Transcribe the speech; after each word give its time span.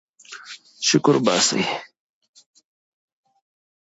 شکر 0.87 1.15
وباسئ. 1.17 1.63